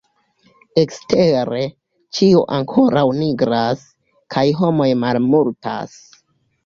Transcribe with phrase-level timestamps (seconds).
[0.83, 1.59] Ekstere,
[2.19, 3.85] ĉio ankoraŭ nigras,
[4.37, 5.95] kaj homoj malmultas.